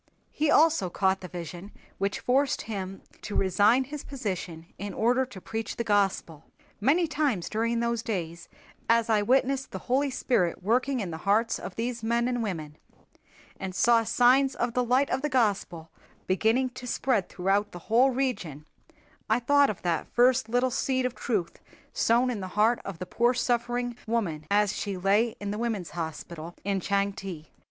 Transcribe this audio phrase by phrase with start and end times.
[0.31, 5.39] He also caught the vision which forced him to resign his position in order to
[5.39, 6.45] preach the Gospel.
[6.79, 8.49] Many times during those days
[8.89, 12.77] as I witnessed the Holy Spirit working in the hearts of these men and women
[13.59, 15.91] and saw signs of the light of the Gospel
[16.25, 18.65] beginning to spread throughout that whole region
[19.29, 21.59] I thought of that first little seed of truth
[21.93, 25.91] sown in the heart of the poor suffering woman as she lay in the women's
[25.91, 27.45] hospital in Changte.